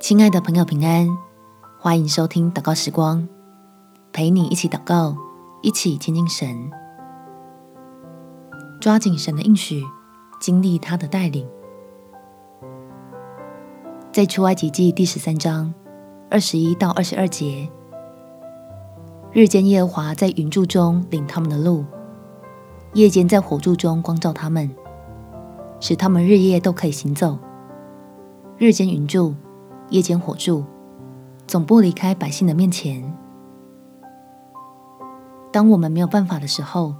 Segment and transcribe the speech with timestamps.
[0.00, 1.06] 亲爱的朋友，平安！
[1.78, 3.28] 欢迎收听祷告时光，
[4.14, 5.14] 陪你一起祷告，
[5.60, 6.70] 一起亲近神，
[8.80, 9.84] 抓紧神的应许，
[10.40, 11.46] 经历他的带领。
[14.10, 15.72] 在出埃及记第十三章
[16.30, 17.68] 二十一到二十二节，
[19.32, 21.84] 日间耶和华在云柱中领他们的路，
[22.94, 24.74] 夜间在火柱中光照他们，
[25.78, 27.38] 使他们日夜都可以行走。
[28.56, 29.34] 日间云柱。
[29.90, 30.64] 夜间火柱，
[31.46, 33.12] 总不离开百姓的面前。
[35.52, 36.94] 当我们没有办法的时候，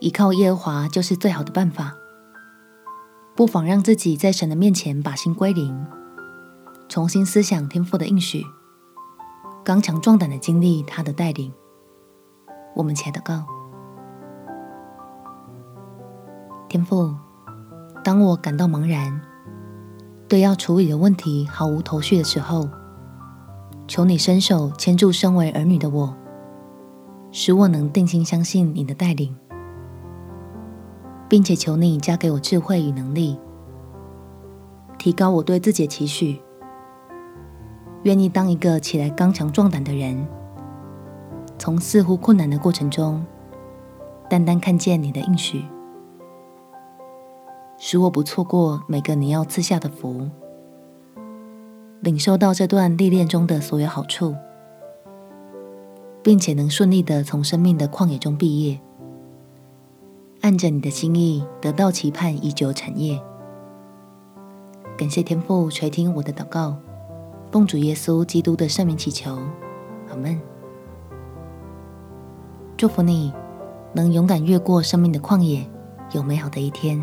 [0.00, 1.94] 依靠耶和华就是最好的办法。
[3.36, 5.86] 不妨让自己在神的面前把心归零，
[6.88, 8.44] 重新思想天父的应许，
[9.62, 11.52] 刚强壮胆的经历他的带领。
[12.74, 13.44] 我们且祷告：
[16.68, 17.14] 天父，
[18.02, 19.27] 当我感到茫然。
[20.28, 22.68] 对要处理的问题毫无头绪的时候，
[23.86, 26.14] 求你伸手牵住身为儿女的我，
[27.32, 29.34] 使我能定心相信你的带领，
[31.30, 33.38] 并且求你加给我智慧与能力，
[34.98, 36.38] 提高我对自己的期许，
[38.02, 40.26] 愿意当一个起来刚强壮胆的人，
[41.56, 43.24] 从似乎困难的过程中，
[44.28, 45.64] 单单看见你的应许。
[47.80, 50.28] 使我不错过每个你要赐下的福，
[52.00, 54.34] 领受到这段历练中的所有好处，
[56.20, 58.80] 并且能顺利的从生命的旷野中毕业，
[60.40, 63.22] 按着你的心意得到期盼已久产业。
[64.96, 66.76] 感谢天父垂听我的祷告，
[67.52, 69.38] 奉主耶稣基督的圣名祈求，
[70.10, 70.40] 阿门。
[72.76, 73.32] 祝福你
[73.92, 75.64] 能勇敢越过生命的旷野，
[76.12, 77.00] 有美好的一天。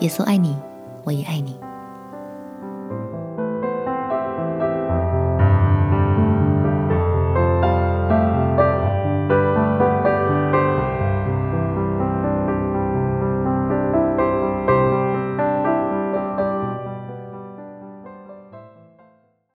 [0.00, 0.56] 耶稣爱你，
[1.04, 1.58] 我也爱你。